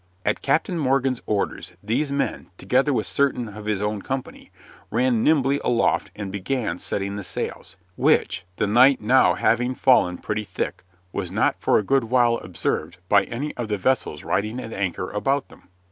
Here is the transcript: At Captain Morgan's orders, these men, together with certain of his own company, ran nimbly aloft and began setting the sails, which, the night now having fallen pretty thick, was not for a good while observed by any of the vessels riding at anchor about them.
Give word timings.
At 0.25 0.41
Captain 0.41 0.79
Morgan's 0.79 1.21
orders, 1.27 1.73
these 1.83 2.11
men, 2.11 2.49
together 2.57 2.91
with 2.91 3.05
certain 3.05 3.47
of 3.47 3.65
his 3.65 3.83
own 3.83 4.01
company, 4.01 4.49
ran 4.89 5.23
nimbly 5.23 5.59
aloft 5.63 6.09
and 6.15 6.31
began 6.31 6.79
setting 6.79 7.17
the 7.17 7.23
sails, 7.23 7.77
which, 7.95 8.43
the 8.55 8.65
night 8.65 8.99
now 8.99 9.35
having 9.35 9.75
fallen 9.75 10.17
pretty 10.17 10.43
thick, 10.43 10.83
was 11.13 11.31
not 11.31 11.55
for 11.59 11.77
a 11.77 11.83
good 11.83 12.05
while 12.05 12.37
observed 12.37 12.97
by 13.09 13.25
any 13.25 13.55
of 13.57 13.67
the 13.67 13.77
vessels 13.77 14.23
riding 14.23 14.59
at 14.59 14.73
anchor 14.73 15.11
about 15.11 15.49
them. 15.49 15.69